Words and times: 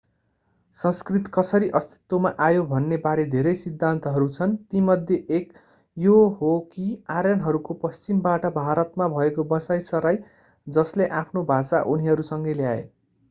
संस्कृत 0.77 1.27
कसरी 1.33 1.67
अस्तित्वमा 1.79 2.29
आयो 2.43 2.61
भन्ने 2.69 2.97
बारे 3.03 3.25
धेरै 3.33 3.51
सिद्धान्तहरू 3.59 4.29
छन् 4.37 4.55
तीमध्ये 4.71 5.17
एक 5.39 5.51
यो 5.97 6.15
हो 6.39 6.53
कि 6.71 6.85
आर्यनहरूको 7.17 7.75
पश्चिमबाट 7.83 8.47
भारतमा 8.55 9.09
भएको 9.11 9.45
बसाइ 9.53 9.85
सराइ 9.91 10.17
जसले 10.67 11.07
आफ्नो 11.19 11.45
भाषा 11.53 11.83
उनीहरूसँगै 11.93 12.57
ल्याए 12.57 12.81